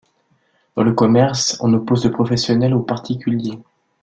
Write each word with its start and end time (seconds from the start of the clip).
Dans 0.75 0.81
le 0.81 0.93
commerce, 0.93 1.59
on 1.61 1.75
oppose 1.75 2.05
le 2.05 2.09
professionnel 2.11 2.73
au 2.73 2.79
particulier. 2.79 3.59